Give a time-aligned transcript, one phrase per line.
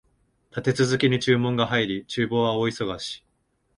[0.49, 3.23] 立て続けに注文が入り、厨房は大忙し